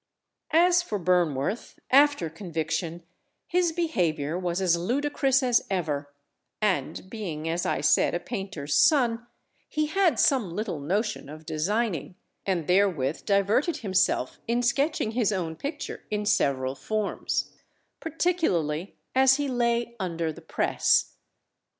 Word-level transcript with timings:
As 0.55 0.81
for 0.81 0.97
Burnworth, 0.99 1.77
after 1.91 2.27
conviction, 2.27 3.03
his 3.45 3.71
behaviour 3.71 4.35
was 4.35 4.59
as 4.59 4.75
ludicrous 4.75 5.43
as 5.43 5.61
ever; 5.69 6.11
and 6.59 7.07
being 7.07 7.47
as 7.47 7.67
I 7.67 7.81
said, 7.81 8.15
a 8.15 8.19
painter's 8.19 8.73
son, 8.73 9.27
he 9.69 9.85
had 9.85 10.19
some 10.19 10.49
little 10.55 10.79
notion 10.79 11.29
of 11.29 11.45
designing, 11.45 12.15
and 12.47 12.65
therewith 12.65 13.25
diverted 13.25 13.77
himself 13.85 14.39
in 14.47 14.63
sketching 14.63 15.11
his 15.11 15.31
own 15.31 15.55
picture 15.55 16.03
in 16.09 16.25
several 16.25 16.73
forms; 16.73 17.51
particularly 17.99 18.95
as 19.13 19.35
he 19.35 19.47
lay 19.47 19.95
under 19.99 20.33
the 20.33 20.41
press. 20.41 21.13